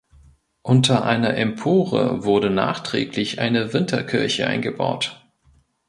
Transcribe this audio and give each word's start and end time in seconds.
Unter 0.63 1.05
einer 1.05 1.35
Empore 1.37 2.23
wurde 2.25 2.49
nachträglich 2.49 3.39
eine 3.39 3.71
Winterkirche 3.71 4.47
eingebaut. 4.47 5.23